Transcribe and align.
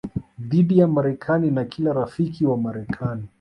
dhidi 0.39 0.77
ya 0.79 0.87
Marekani 0.87 1.51
na 1.51 1.65
kila 1.65 1.93
rafiki 1.93 2.45
wa 2.45 2.57
Marekani 2.57 3.29